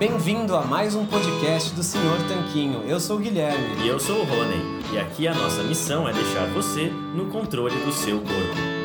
Bem-vindo 0.00 0.56
a 0.56 0.64
mais 0.64 0.94
um 0.94 1.04
podcast 1.04 1.74
do 1.74 1.82
Senhor 1.82 2.16
Tanquinho. 2.26 2.84
Eu 2.84 2.98
sou 2.98 3.18
o 3.18 3.20
Guilherme. 3.20 3.84
E 3.84 3.86
eu 3.86 4.00
sou 4.00 4.20
o 4.20 4.24
Rony. 4.24 4.94
E 4.94 4.98
aqui 4.98 5.28
a 5.28 5.34
nossa 5.34 5.62
missão 5.62 6.08
é 6.08 6.12
deixar 6.14 6.46
você 6.54 6.88
no 7.14 7.28
controle 7.30 7.76
do 7.84 7.92
seu 7.92 8.16
corpo. 8.16 8.80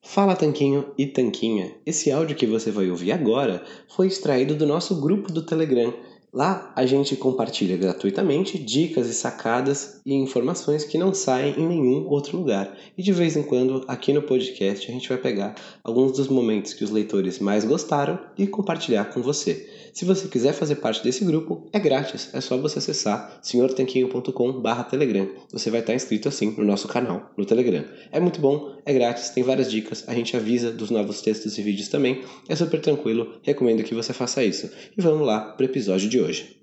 Fala 0.00 0.34
Tanquinho 0.34 0.86
e 0.96 1.04
Tanquinha. 1.06 1.74
Esse 1.84 2.10
áudio 2.10 2.34
que 2.34 2.46
você 2.46 2.70
vai 2.70 2.88
ouvir 2.88 3.12
agora 3.12 3.62
foi 3.94 4.06
extraído 4.06 4.54
do 4.54 4.66
nosso 4.66 4.98
grupo 4.98 5.30
do 5.30 5.44
Telegram. 5.44 5.92
Lá 6.36 6.70
a 6.76 6.84
gente 6.84 7.16
compartilha 7.16 7.78
gratuitamente 7.78 8.58
dicas 8.58 9.08
e 9.08 9.14
sacadas 9.14 10.02
e 10.04 10.12
informações 10.12 10.84
que 10.84 10.98
não 10.98 11.14
saem 11.14 11.54
em 11.58 11.66
nenhum 11.66 12.06
outro 12.10 12.36
lugar. 12.36 12.76
E 12.94 13.02
de 13.02 13.10
vez 13.10 13.38
em 13.38 13.42
quando, 13.42 13.82
aqui 13.88 14.12
no 14.12 14.20
podcast, 14.20 14.86
a 14.86 14.92
gente 14.92 15.08
vai 15.08 15.16
pegar 15.16 15.54
alguns 15.82 16.12
dos 16.12 16.28
momentos 16.28 16.74
que 16.74 16.84
os 16.84 16.90
leitores 16.90 17.38
mais 17.38 17.64
gostaram 17.64 18.18
e 18.36 18.46
compartilhar 18.46 19.06
com 19.06 19.22
você. 19.22 19.66
Se 19.94 20.04
você 20.04 20.28
quiser 20.28 20.52
fazer 20.52 20.74
parte 20.74 21.02
desse 21.02 21.24
grupo, 21.24 21.68
é 21.72 21.78
grátis, 21.78 22.28
é 22.34 22.40
só 22.42 22.58
você 22.58 22.80
acessar 22.80 23.38
senhortanquinho.com/telegram. 23.40 25.30
Você 25.50 25.70
vai 25.70 25.80
estar 25.80 25.94
inscrito 25.94 26.28
assim 26.28 26.50
no 26.50 26.64
nosso 26.64 26.86
canal 26.86 27.30
no 27.34 27.46
Telegram. 27.46 27.86
É 28.12 28.20
muito 28.20 28.42
bom, 28.42 28.75
é 28.86 28.94
grátis, 28.94 29.30
tem 29.30 29.42
várias 29.42 29.68
dicas, 29.68 30.04
a 30.06 30.14
gente 30.14 30.36
avisa 30.36 30.70
dos 30.70 30.90
novos 30.90 31.20
textos 31.20 31.58
e 31.58 31.62
vídeos 31.62 31.88
também. 31.88 32.22
É 32.48 32.54
super 32.54 32.80
tranquilo, 32.80 33.34
recomendo 33.42 33.82
que 33.82 33.92
você 33.92 34.12
faça 34.12 34.44
isso. 34.44 34.70
E 34.96 35.02
vamos 35.02 35.26
lá 35.26 35.40
para 35.40 35.64
o 35.64 35.68
episódio 35.68 36.08
de 36.08 36.20
hoje. 36.20 36.56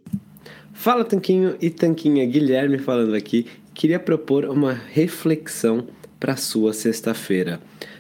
Fala 0.72 1.04
Tanquinho 1.04 1.58
e 1.62 1.70
Tanquinha, 1.70 2.26
Guilherme 2.26 2.80
falando 2.80 3.14
aqui. 3.14 3.46
Queria 3.74 4.00
propor 4.00 4.46
uma 4.46 4.72
reflexão 4.72 5.86
para 6.18 6.38
sua 6.38 6.72
sexta-feira. 6.72 7.60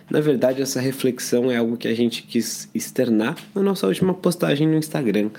Na 0.09 0.21
verdade, 0.21 0.61
essa 0.61 0.80
reflexão 0.80 1.52
é 1.52 1.58
algo 1.58 1.75
que 1.75 1.87
a 1.89 1.93
gente 1.93 2.23
quis 2.23 2.69
externar 2.73 3.37
na 3.53 3.61
nossa 3.61 3.86
última 3.87 4.14
postagem 4.14 4.67
no 4.67 4.77
Instagram. 4.77 5.31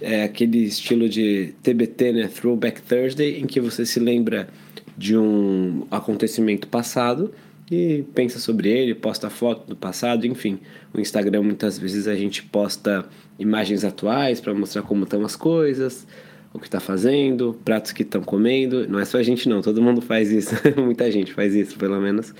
É 0.00 0.22
aquele 0.22 0.58
estilo 0.64 1.08
de 1.08 1.54
TBT, 1.62 2.12
né? 2.12 2.28
Throwback 2.28 2.82
Thursday, 2.82 3.40
em 3.40 3.46
que 3.46 3.60
você 3.60 3.84
se 3.84 3.98
lembra 3.98 4.48
de 4.96 5.16
um 5.16 5.86
acontecimento 5.90 6.68
passado 6.68 7.32
e 7.70 8.04
pensa 8.14 8.38
sobre 8.38 8.68
ele, 8.68 8.94
posta 8.94 9.28
foto 9.28 9.68
do 9.68 9.76
passado, 9.76 10.26
enfim. 10.26 10.58
O 10.92 11.00
Instagram 11.00 11.42
muitas 11.42 11.78
vezes 11.78 12.06
a 12.08 12.14
gente 12.14 12.42
posta 12.42 13.04
imagens 13.38 13.84
atuais 13.84 14.40
para 14.40 14.54
mostrar 14.54 14.82
como 14.82 15.04
estão 15.04 15.24
as 15.24 15.36
coisas, 15.36 16.06
o 16.52 16.58
que 16.58 16.66
está 16.66 16.80
fazendo, 16.80 17.58
pratos 17.64 17.92
que 17.92 18.02
estão 18.02 18.22
comendo. 18.22 18.88
Não 18.88 18.98
é 18.98 19.04
só 19.04 19.18
a 19.18 19.22
gente 19.22 19.48
não, 19.48 19.60
todo 19.60 19.82
mundo 19.82 20.00
faz 20.00 20.30
isso, 20.30 20.54
muita 20.76 21.10
gente 21.10 21.32
faz 21.32 21.54
isso, 21.54 21.76
pelo 21.76 22.00
menos 22.00 22.34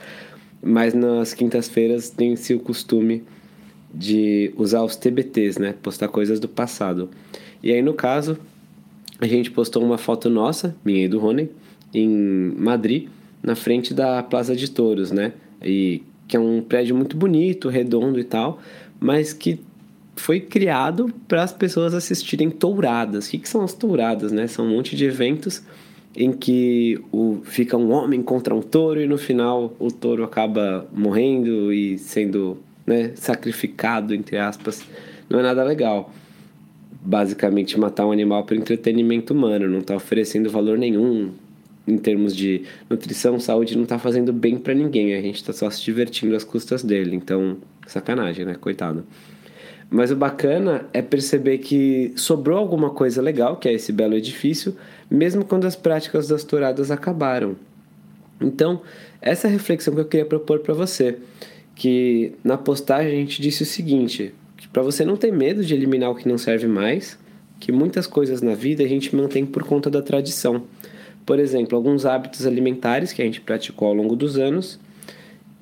mas 0.63 0.95
nas 0.95 1.35
quintas-feiras 1.35 2.11
tem-se 2.11 2.55
o 2.55 2.61
costume 2.61 3.23
de 3.93 4.53
usar 4.57 4.83
os 4.83 4.97
TBTs, 4.97 5.61
né? 5.61 5.75
Postar 5.83 6.09
coisas 6.09 6.39
do 6.39 6.49
passado. 6.49 7.09
E 7.63 7.73
aí, 7.73 7.81
no 7.81 7.95
caso, 7.95 8.39
a 9.21 9.27
gente 9.27 9.51
postou 9.51 9.83
uma 9.83 9.99
foto 9.99 10.29
nossa, 10.29 10.77
minha 10.85 11.05
e 11.05 11.09
do 11.09 11.19
Rony, 11.19 11.49
em 11.95 12.09
Madrid, 12.57 13.09
na 13.43 13.55
frente 13.55 13.95
da 13.95 14.23
Plaza 14.23 14.55
de 14.55 14.71
Touros, 14.71 15.11
né? 15.11 15.33
E 15.63 16.03
que 16.27 16.37
é 16.37 16.41
um 16.41 16.61
prédio 16.61 16.95
muito 16.95 17.17
bonito, 17.17 17.69
redondo 17.69 18.21
e 18.21 18.25
tal, 18.25 18.61
mas 19.01 19.33
que 19.33 19.59
foi 20.15 20.41
criado 20.41 21.13
para 21.27 21.43
as 21.43 21.53
pessoas 21.53 21.95
assistirem 21.95 22.51
touradas. 22.51 23.27
O 23.27 23.31
que, 23.31 23.39
que 23.39 23.49
são 23.49 23.63
as 23.63 23.73
touradas, 23.73 24.33
né? 24.33 24.47
São 24.47 24.67
um 24.67 24.77
monte 24.77 24.95
de 24.95 25.05
eventos 25.05 25.63
em 26.17 26.33
que 26.33 27.01
o, 27.13 27.39
fica 27.45 27.77
um 27.77 27.93
homem 27.93 28.23
contra 28.23 28.55
um 28.55 28.61
touro 28.61 29.01
e 29.01 29.07
no 29.07 29.17
final 29.17 29.75
o 29.79 29.91
touro 29.91 30.25
acaba 30.25 30.87
morrendo 30.93 31.73
e 31.73 31.97
sendo 31.99 32.59
né, 32.87 33.13
sacrificado, 33.15 34.15
entre 34.15 34.37
aspas. 34.37 34.83
Não 35.31 35.39
é 35.39 35.43
nada 35.43 35.63
legal. 35.63 36.13
Basicamente, 37.01 37.79
matar 37.79 38.07
um 38.07 38.13
animal 38.13 38.45
para 38.45 38.57
entretenimento 38.57 39.33
humano, 39.33 39.69
não 39.69 39.79
está 39.79 39.95
oferecendo 39.95 40.51
valor 40.51 40.77
nenhum 40.77 41.31
em 41.89 41.97
termos 41.97 42.37
de 42.37 42.63
nutrição, 42.89 43.41
saúde, 43.41 43.75
não 43.75 43.85
está 43.85 43.99
fazendo 43.99 44.33
bem 44.33 44.59
para 44.59 44.75
ninguém. 44.75 45.15
A 45.15 45.23
gente 45.23 45.37
está 45.37 45.53
só 45.53 45.71
se 45.71 45.83
divertindo 45.83 46.37
às 46.37 46.45
custas 46.45 46.83
dele. 46.85 47.17
Então, 47.17 47.57
sacanagem, 47.87 48.45
né? 48.45 48.55
Coitado. 48.55 49.05
Mas 49.91 50.11
o 50.11 50.17
bacana 50.17 50.87
é 50.93 51.01
perceber 51.01 51.59
que 51.59 52.13
sobrou 52.15 52.59
alguma 52.59 52.91
coisa 52.91 53.23
legal, 53.23 53.57
que 53.57 53.69
é 53.69 53.73
esse 53.73 53.91
belo 53.91 54.15
edifício, 54.15 54.77
mesmo 55.11 55.45
quando 55.45 55.67
as 55.67 55.75
práticas 55.75 56.29
das 56.29 56.45
touradas 56.45 56.91
acabaram. 56.91 57.57
Então, 58.39 58.83
essa 59.21 59.47
é 59.47 59.51
a 59.51 59.53
reflexão 59.53 59.95
que 59.95 60.01
eu 60.01 60.05
queria 60.05 60.27
propor 60.27 60.61
para 60.61 60.75
você, 60.75 61.17
que 61.75 62.35
na 62.45 62.59
postagem 62.59 63.13
a 63.13 63.17
gente 63.17 63.41
disse 63.41 63.63
o 63.63 63.67
seguinte, 63.67 64.35
que 64.59 64.69
para 64.69 64.83
você 64.83 65.05
não 65.07 65.17
ter 65.17 65.33
medo 65.33 65.65
de 65.65 65.75
eliminar 65.75 66.11
o 66.11 66.15
que 66.15 66.29
não 66.29 66.37
serve 66.37 66.69
mais, 66.69 67.19
que 67.59 67.73
muitas 67.73 68.07
coisas 68.07 68.43
na 68.43 68.55
vida 68.55 68.85
a 68.85 68.87
gente 68.87 69.17
mantém 69.17 69.45
por 69.47 69.65
conta 69.65 69.91
da 69.91 70.03
tradição. 70.03 70.65
Por 71.29 71.39
exemplo, 71.39 71.77
alguns 71.77 72.07
hábitos 72.07 72.47
alimentares 72.47 73.13
que 73.13 73.21
a 73.21 73.25
gente 73.27 73.43
praticou 73.43 73.89
ao 73.89 73.93
longo 73.93 74.17
dos 74.17 74.39
anos 74.39 74.81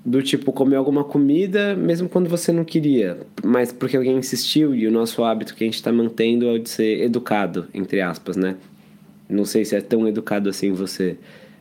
do 0.05 0.23
tipo 0.23 0.53
comer 0.53 0.77
alguma 0.77 1.03
comida 1.03 1.75
mesmo 1.75 2.09
quando 2.09 2.29
você 2.29 2.53
não 2.53 2.65
queria, 2.65 3.19
mas 3.43 3.73
porque 3.73 3.97
alguém 3.97 4.17
insistiu 4.17 4.73
e 4.77 4.87
o 4.87 4.93
nosso 4.93 5.25
hábito 5.25 5.57
que 5.57 5.65
a 5.65 5.67
gente 5.67 5.75
está 5.75 5.91
mantendo 5.91 6.47
é 6.47 6.53
o 6.53 6.59
de 6.61 6.71
ser 6.71 7.03
educado, 7.03 7.67
entre 7.75 8.01
aspas, 8.01 8.37
né? 8.37 8.55
Não 9.29 9.45
sei 9.45 9.65
se 9.65 9.75
é 9.75 9.81
tão 9.81 10.07
educado 10.07 10.49
assim 10.49 10.71
você 10.71 11.17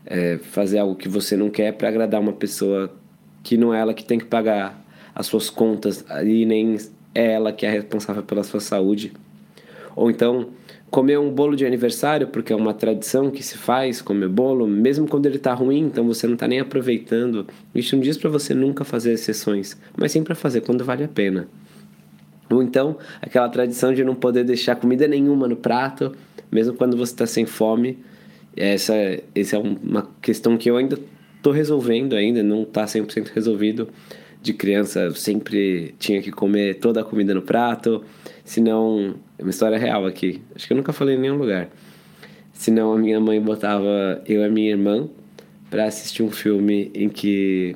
é, 0.06 0.38
fazer 0.38 0.78
algo 0.78 0.94
que 0.94 1.10
você 1.10 1.36
não 1.36 1.50
quer 1.50 1.74
para 1.74 1.90
agradar 1.90 2.22
uma 2.22 2.34
pessoa 2.34 2.94
que 3.42 3.58
não 3.58 3.74
é 3.74 3.80
ela 3.80 3.92
que 3.96 4.06
tem 4.06 4.20
que 4.20 4.26
pagar 4.26 4.86
as 5.16 5.26
suas 5.26 5.50
contas 5.50 6.06
e 6.24 6.46
nem 6.46 6.78
é 7.16 7.32
ela 7.32 7.52
que 7.52 7.66
é 7.66 7.72
responsável 7.72 8.22
pela 8.22 8.44
sua 8.44 8.60
saúde. 8.60 9.14
Ou 9.96 10.12
então 10.12 10.50
comer 10.96 11.20
um 11.20 11.30
bolo 11.30 11.58
de 11.58 11.66
aniversário, 11.66 12.28
porque 12.28 12.54
é 12.54 12.56
uma 12.56 12.74
tradição 12.74 13.30
que 13.30 13.44
se 13.44 13.58
faz, 13.58 14.02
comer 14.02 14.30
bolo, 14.30 14.66
mesmo 14.66 15.06
quando 15.06 15.26
ele 15.26 15.36
está 15.36 15.54
ruim, 15.54 15.80
então 15.82 16.06
você 16.06 16.26
não 16.26 16.36
está 16.36 16.48
nem 16.48 16.62
aproveitando. 16.62 17.46
Isso 17.76 17.98
não 17.98 18.02
diz 18.02 18.18
para 18.18 18.30
você 18.30 18.54
nunca 18.54 18.86
fazer 18.86 19.12
exceções, 19.12 19.78
mas 19.98 20.14
sim 20.14 20.24
para 20.24 20.34
fazer 20.34 20.62
quando 20.62 20.86
vale 20.86 21.04
a 21.04 21.08
pena. 21.10 21.50
Ou 22.50 22.64
então, 22.64 22.98
aquela 23.22 23.50
tradição 23.50 23.94
de 23.94 24.06
não 24.06 24.16
poder 24.16 24.46
deixar 24.46 24.78
comida 24.78 25.06
nenhuma 25.06 25.50
no 25.50 25.58
prato, 25.58 26.14
mesmo 26.50 26.74
quando 26.74 26.96
você 26.96 27.12
está 27.12 27.28
sem 27.28 27.46
fome. 27.46 28.00
Essa, 28.56 28.94
essa 29.36 29.58
é 29.58 29.60
uma 29.60 30.10
questão 30.22 30.56
que 30.56 30.72
eu 30.72 30.78
ainda 30.78 30.98
estou 31.36 31.52
resolvendo, 31.52 32.16
ainda 32.16 32.42
não 32.42 32.64
está 32.64 32.86
100% 32.86 33.32
resolvido. 33.34 33.90
De 34.46 34.54
criança, 34.54 35.10
sempre 35.16 35.96
tinha 35.98 36.22
que 36.22 36.32
comer 36.32 36.76
toda 36.76 37.02
a 37.02 37.04
comida 37.04 37.34
no 37.34 37.42
prato, 37.42 38.04
senão 38.44 39.16
é 39.40 39.42
uma 39.42 39.50
história 39.50 39.76
real 39.76 40.06
aqui. 40.06 40.40
Acho 40.56 40.68
que 40.68 40.74
eu 40.74 40.78
nunca 40.78 40.94
falei 40.94 41.16
em 41.16 41.20
nenhum 41.20 41.36
lugar. 41.36 41.68
Senão 42.54 42.94
a 42.94 42.98
minha 43.00 43.20
mãe 43.20 43.42
botava 43.42 44.22
eu 44.28 44.42
e 44.42 44.46
a 44.46 44.48
minha 44.48 44.70
irmã 44.70 45.10
para 45.68 45.86
assistir 45.86 46.22
um 46.22 46.30
filme 46.30 46.92
em 46.94 47.10
que 47.10 47.76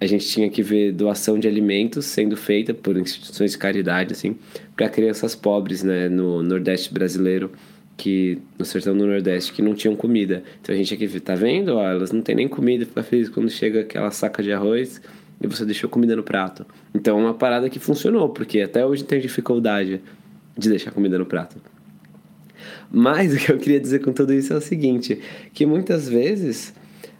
a 0.00 0.06
gente 0.06 0.26
tinha 0.26 0.50
que 0.50 0.64
ver 0.64 0.90
doação 0.90 1.38
de 1.38 1.46
alimentos 1.46 2.06
sendo 2.06 2.36
feita 2.36 2.74
por 2.74 2.96
instituições 2.96 3.52
de 3.52 3.58
caridade 3.58 4.12
assim 4.12 4.36
para 4.74 4.88
crianças 4.88 5.36
pobres, 5.36 5.84
né, 5.84 6.08
no 6.08 6.42
Nordeste 6.42 6.92
brasileiro. 6.92 7.52
que 7.96 8.38
no 8.58 8.64
sertão 8.64 8.96
do 8.96 9.06
Nordeste 9.06 9.52
que 9.52 9.62
não 9.62 9.74
tinham 9.74 9.94
comida. 9.94 10.42
Então 10.60 10.74
a 10.74 10.78
gente 10.78 10.92
aqui, 10.92 11.20
tá 11.20 11.36
vendo? 11.36 11.76
Ó, 11.76 11.84
elas 11.84 12.10
não 12.10 12.20
têm 12.20 12.34
nem 12.34 12.48
comida, 12.48 12.84
fica 12.84 13.02
feliz 13.04 13.28
quando 13.28 13.48
chega 13.48 13.80
aquela 13.80 14.10
saca 14.10 14.42
de 14.42 14.52
arroz 14.52 15.00
e 15.40 15.46
você 15.46 15.64
deixou 15.64 15.88
comida 15.88 16.16
no 16.16 16.22
prato. 16.22 16.66
Então 16.94 17.18
é 17.18 17.22
uma 17.22 17.34
parada 17.34 17.68
que 17.70 17.78
funcionou, 17.78 18.28
porque 18.28 18.60
até 18.60 18.84
hoje 18.84 19.04
tem 19.04 19.20
dificuldade 19.20 20.00
de 20.56 20.68
deixar 20.68 20.90
comida 20.90 21.18
no 21.18 21.26
prato. 21.26 21.56
Mas 22.90 23.32
o 23.34 23.36
que 23.36 23.52
eu 23.52 23.58
queria 23.58 23.80
dizer 23.80 24.00
com 24.00 24.12
tudo 24.12 24.32
isso 24.32 24.52
é 24.52 24.56
o 24.56 24.60
seguinte, 24.60 25.20
que 25.52 25.64
muitas 25.64 26.08
vezes 26.08 26.74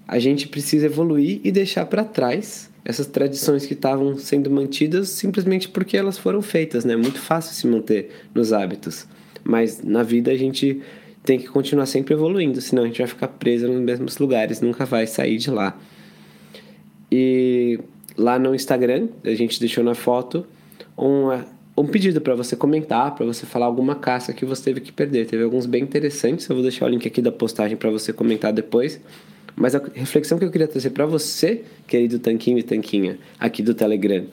a 0.06 0.18
gente 0.18 0.48
precisa 0.48 0.86
evoluir 0.86 1.40
e 1.44 1.52
deixar 1.52 1.86
para 1.86 2.02
trás 2.02 2.70
essas 2.84 3.06
tradições 3.06 3.66
que 3.66 3.74
estavam 3.74 4.16
sendo 4.16 4.50
mantidas 4.50 5.10
simplesmente 5.10 5.68
porque 5.68 5.96
elas 5.96 6.16
foram 6.16 6.40
feitas, 6.40 6.84
né? 6.84 6.94
É 6.94 6.96
muito 6.96 7.18
fácil 7.18 7.54
se 7.54 7.66
manter 7.66 8.10
nos 8.34 8.52
hábitos. 8.52 9.06
Mas 9.44 9.82
na 9.82 10.02
vida 10.02 10.30
a 10.30 10.36
gente 10.36 10.80
tem 11.22 11.38
que 11.38 11.46
continuar 11.46 11.84
sempre 11.84 12.14
evoluindo, 12.14 12.58
senão 12.62 12.84
a 12.84 12.86
gente 12.86 12.98
vai 12.98 13.06
ficar 13.06 13.28
preso 13.28 13.68
nos 13.68 13.82
mesmos 13.82 14.16
lugares, 14.16 14.62
nunca 14.62 14.86
vai 14.86 15.06
sair 15.06 15.36
de 15.36 15.50
lá. 15.50 15.78
E 17.12 17.78
lá 18.18 18.38
no 18.38 18.54
Instagram, 18.54 19.08
a 19.24 19.34
gente 19.34 19.60
deixou 19.60 19.84
na 19.84 19.94
foto 19.94 20.44
uma, 20.96 21.46
um 21.76 21.86
pedido 21.86 22.20
para 22.20 22.34
você 22.34 22.56
comentar, 22.56 23.14
para 23.14 23.24
você 23.24 23.46
falar 23.46 23.66
alguma 23.66 23.94
caça 23.94 24.32
que 24.32 24.44
você 24.44 24.64
teve 24.64 24.80
que 24.80 24.92
perder. 24.92 25.26
Teve 25.26 25.44
alguns 25.44 25.64
bem 25.64 25.84
interessantes, 25.84 26.48
eu 26.48 26.56
vou 26.56 26.62
deixar 26.62 26.86
o 26.86 26.88
link 26.88 27.06
aqui 27.06 27.22
da 27.22 27.30
postagem 27.30 27.76
para 27.76 27.88
você 27.90 28.12
comentar 28.12 28.52
depois. 28.52 29.00
Mas 29.54 29.74
a 29.74 29.82
reflexão 29.94 30.38
que 30.38 30.44
eu 30.44 30.50
queria 30.50 30.68
trazer 30.68 30.90
para 30.90 31.06
você, 31.06 31.62
querido 31.86 32.18
Tanquinho 32.18 32.58
e 32.58 32.62
Tanquinha, 32.62 33.18
aqui 33.38 33.62
do 33.62 33.74
Telegram, 33.74 34.24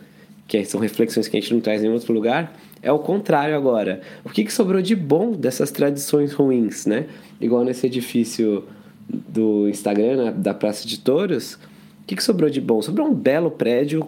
que 0.48 0.64
são 0.66 0.80
reflexões 0.80 1.28
que 1.28 1.38
a 1.38 1.40
gente 1.40 1.54
não 1.54 1.62
traz 1.62 1.84
em 1.84 1.90
outro 1.90 2.14
lugar, 2.14 2.56
é 2.82 2.92
o 2.92 3.00
contrário 3.00 3.56
agora. 3.56 4.02
O 4.24 4.30
que, 4.30 4.44
que 4.44 4.54
sobrou 4.54 4.82
de 4.82 4.96
bom 4.96 5.32
dessas 5.32 5.72
tradições 5.72 6.34
ruins, 6.34 6.86
né? 6.86 7.08
Igual 7.42 7.64
nesse 7.64 7.88
edifício 7.88 8.64
do 9.10 9.68
Instagram, 9.68 10.26
né, 10.26 10.32
da 10.32 10.54
Praça 10.54 10.88
de 10.88 11.00
Touros, 11.00 11.58
o 12.06 12.07
que, 12.07 12.16
que 12.16 12.24
sobrou 12.24 12.52
de 12.52 12.62
bom? 12.62 12.84
Sobrou 12.84 13.07
um 13.07 13.13
belo 13.16 13.50
prédio 13.50 14.07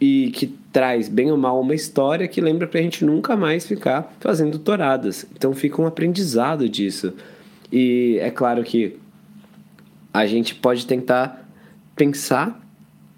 e 0.00 0.30
que 0.30 0.46
traz, 0.72 1.08
bem 1.08 1.32
ou 1.32 1.36
mal, 1.36 1.60
uma 1.60 1.74
história 1.74 2.28
que 2.28 2.40
lembra 2.40 2.68
pra 2.68 2.80
gente 2.80 3.04
nunca 3.04 3.36
mais 3.36 3.66
ficar 3.66 4.14
fazendo 4.20 4.60
touradas. 4.60 5.26
Então 5.36 5.52
fica 5.52 5.82
um 5.82 5.86
aprendizado 5.86 6.68
disso. 6.68 7.12
E 7.72 8.16
é 8.20 8.30
claro 8.30 8.62
que 8.62 8.96
a 10.14 10.24
gente 10.24 10.54
pode 10.54 10.86
tentar 10.86 11.48
pensar, 11.96 12.64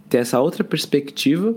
ter 0.08 0.18
essa 0.18 0.40
outra 0.40 0.64
perspectiva 0.64 1.54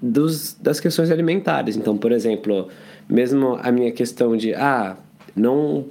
dos, 0.00 0.54
das 0.54 0.78
questões 0.78 1.10
alimentares. 1.10 1.76
Então, 1.76 1.98
por 1.98 2.12
exemplo, 2.12 2.68
mesmo 3.08 3.58
a 3.60 3.72
minha 3.72 3.90
questão 3.90 4.36
de, 4.36 4.54
ah, 4.54 4.96
não 5.34 5.86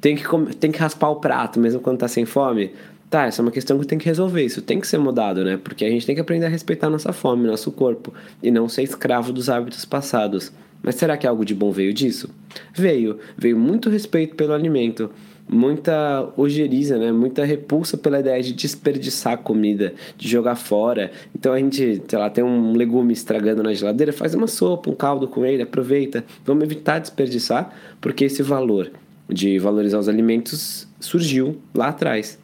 tem 0.00 0.16
que, 0.16 0.24
tem 0.56 0.72
que 0.72 0.78
raspar 0.78 1.10
o 1.10 1.16
prato 1.16 1.60
mesmo 1.60 1.78
quando 1.78 1.98
tá 1.98 2.08
sem 2.08 2.24
fome. 2.24 2.72
Tá, 3.10 3.24
essa 3.24 3.40
é 3.40 3.42
uma 3.42 3.50
questão 3.50 3.78
que 3.78 3.86
tem 3.86 3.98
que 3.98 4.06
resolver. 4.06 4.44
Isso 4.44 4.60
tem 4.60 4.80
que 4.80 4.86
ser 4.86 4.98
mudado, 4.98 5.44
né? 5.44 5.56
Porque 5.56 5.84
a 5.84 5.90
gente 5.90 6.04
tem 6.04 6.14
que 6.14 6.20
aprender 6.20 6.46
a 6.46 6.50
respeitar 6.50 6.90
nossa 6.90 7.12
fome, 7.12 7.46
nosso 7.46 7.72
corpo, 7.72 8.12
e 8.42 8.50
não 8.50 8.68
ser 8.68 8.82
escravo 8.82 9.32
dos 9.32 9.48
hábitos 9.48 9.84
passados. 9.84 10.52
Mas 10.82 10.94
será 10.94 11.16
que 11.16 11.26
algo 11.26 11.44
de 11.44 11.54
bom 11.54 11.72
veio 11.72 11.92
disso? 11.92 12.30
Veio. 12.74 13.18
Veio 13.36 13.58
muito 13.58 13.88
respeito 13.88 14.36
pelo 14.36 14.52
alimento 14.52 15.10
muita 15.48 16.28
ojeriza, 16.36 16.98
né? 16.98 17.10
Muita 17.10 17.44
repulsa 17.44 17.96
pela 17.96 18.20
ideia 18.20 18.42
de 18.42 18.52
desperdiçar 18.52 19.38
comida, 19.38 19.94
de 20.16 20.28
jogar 20.28 20.56
fora. 20.56 21.10
Então 21.34 21.52
a 21.52 21.58
gente, 21.58 22.02
sei 22.06 22.18
lá, 22.18 22.28
tem 22.28 22.44
um 22.44 22.74
legume 22.74 23.12
estragando 23.12 23.62
na 23.62 23.72
geladeira, 23.72 24.12
faz 24.12 24.34
uma 24.34 24.46
sopa, 24.46 24.90
um 24.90 24.94
caldo 24.94 25.26
com 25.26 25.44
ele, 25.44 25.62
aproveita. 25.62 26.24
Vamos 26.44 26.64
evitar 26.64 26.98
desperdiçar, 26.98 27.74
porque 28.00 28.24
esse 28.24 28.42
valor 28.42 28.90
de 29.28 29.58
valorizar 29.58 29.98
os 29.98 30.08
alimentos 30.08 30.86
surgiu 31.00 31.56
lá 31.74 31.88
atrás. 31.88 32.38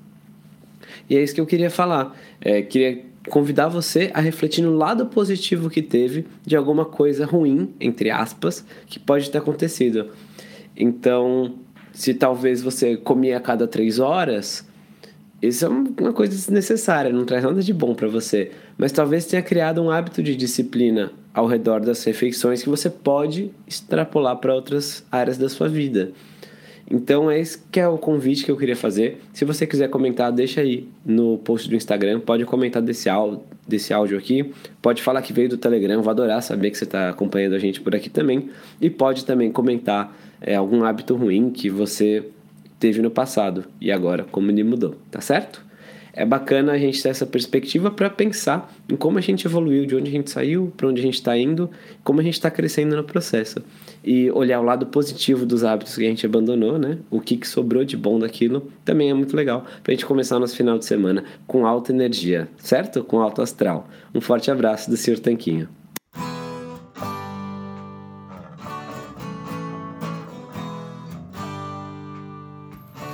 E 1.08 1.16
é 1.16 1.22
isso 1.22 1.34
que 1.34 1.40
eu 1.40 1.46
queria 1.46 1.70
falar. 1.70 2.16
É, 2.40 2.62
queria 2.62 3.02
convidar 3.28 3.68
você 3.68 4.10
a 4.12 4.20
refletir 4.20 4.62
no 4.62 4.76
lado 4.76 5.06
positivo 5.06 5.70
que 5.70 5.82
teve 5.82 6.26
de 6.44 6.56
alguma 6.56 6.84
coisa 6.84 7.24
ruim, 7.24 7.74
entre 7.80 8.10
aspas, 8.10 8.64
que 8.86 8.98
pode 8.98 9.30
ter 9.30 9.38
acontecido. 9.38 10.10
Então, 10.76 11.54
se 11.92 12.12
talvez 12.12 12.60
você 12.62 12.96
comia 12.96 13.36
a 13.36 13.40
cada 13.40 13.66
três 13.66 13.98
horas, 13.98 14.66
isso 15.40 15.64
é 15.64 15.68
uma 15.68 16.12
coisa 16.12 16.32
desnecessária, 16.32 17.12
não 17.12 17.24
traz 17.24 17.44
nada 17.44 17.62
de 17.62 17.72
bom 17.72 17.94
para 17.94 18.08
você. 18.08 18.50
Mas 18.76 18.92
talvez 18.92 19.26
tenha 19.26 19.42
criado 19.42 19.82
um 19.82 19.90
hábito 19.90 20.22
de 20.22 20.34
disciplina 20.34 21.12
ao 21.32 21.46
redor 21.46 21.80
das 21.80 22.02
refeições 22.04 22.62
que 22.62 22.68
você 22.68 22.88
pode 22.88 23.50
extrapolar 23.66 24.36
para 24.36 24.54
outras 24.54 25.04
áreas 25.10 25.36
da 25.36 25.48
sua 25.48 25.68
vida. 25.68 26.12
Então, 26.90 27.32
esse 27.32 27.58
que 27.70 27.80
é 27.80 27.88
o 27.88 27.96
convite 27.96 28.44
que 28.44 28.50
eu 28.50 28.56
queria 28.56 28.76
fazer. 28.76 29.20
Se 29.32 29.44
você 29.44 29.66
quiser 29.66 29.88
comentar, 29.88 30.30
deixa 30.30 30.60
aí 30.60 30.88
no 31.04 31.38
post 31.38 31.68
do 31.68 31.74
Instagram. 31.74 32.20
Pode 32.20 32.44
comentar 32.44 32.82
desse, 32.82 33.08
áudio, 33.08 33.42
desse 33.66 33.92
áudio 33.92 34.18
aqui. 34.18 34.52
Pode 34.82 35.02
falar 35.02 35.22
que 35.22 35.32
veio 35.32 35.48
do 35.48 35.56
Telegram. 35.56 36.02
Vou 36.02 36.10
adorar 36.10 36.42
saber 36.42 36.70
que 36.70 36.78
você 36.78 36.84
está 36.84 37.08
acompanhando 37.08 37.54
a 37.54 37.58
gente 37.58 37.80
por 37.80 37.94
aqui 37.94 38.10
também. 38.10 38.50
E 38.80 38.90
pode 38.90 39.24
também 39.24 39.50
comentar 39.50 40.14
é, 40.40 40.54
algum 40.54 40.84
hábito 40.84 41.14
ruim 41.16 41.50
que 41.50 41.70
você 41.70 42.24
teve 42.78 43.00
no 43.00 43.10
passado 43.10 43.64
e 43.80 43.90
agora 43.90 44.26
como 44.30 44.50
ele 44.50 44.62
mudou, 44.62 44.96
tá 45.10 45.20
certo? 45.20 45.64
É 46.16 46.24
bacana 46.24 46.72
a 46.72 46.78
gente 46.78 47.02
ter 47.02 47.08
essa 47.08 47.26
perspectiva 47.26 47.90
para 47.90 48.08
pensar 48.08 48.72
em 48.88 48.94
como 48.94 49.18
a 49.18 49.20
gente 49.20 49.46
evoluiu, 49.46 49.84
de 49.84 49.96
onde 49.96 50.08
a 50.08 50.12
gente 50.12 50.30
saiu, 50.30 50.72
para 50.76 50.88
onde 50.88 51.00
a 51.00 51.04
gente 51.04 51.14
está 51.14 51.36
indo, 51.36 51.68
como 52.04 52.20
a 52.20 52.22
gente 52.22 52.34
está 52.34 52.48
crescendo 52.50 52.94
no 52.94 53.02
processo. 53.02 53.60
E 54.04 54.30
olhar 54.30 54.60
o 54.60 54.62
lado 54.62 54.86
positivo 54.86 55.44
dos 55.44 55.64
hábitos 55.64 55.96
que 55.96 56.06
a 56.06 56.08
gente 56.08 56.24
abandonou, 56.24 56.78
né? 56.78 56.98
O 57.10 57.20
que, 57.20 57.36
que 57.36 57.48
sobrou 57.48 57.84
de 57.84 57.96
bom 57.96 58.18
daquilo, 58.18 58.70
também 58.84 59.10
é 59.10 59.14
muito 59.14 59.34
legal 59.34 59.66
para 59.82 59.92
a 59.92 59.94
gente 59.94 60.06
começar 60.06 60.38
nosso 60.38 60.56
final 60.56 60.78
de 60.78 60.84
semana 60.84 61.24
com 61.48 61.66
alta 61.66 61.92
energia, 61.92 62.48
certo? 62.58 63.02
Com 63.02 63.20
alto 63.20 63.42
astral. 63.42 63.88
Um 64.14 64.20
forte 64.20 64.50
abraço 64.52 64.88
do 64.88 64.96
Sr. 64.96 65.18
Tanquinho. 65.18 65.68